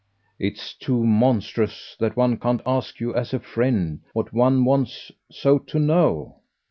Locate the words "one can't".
2.17-2.61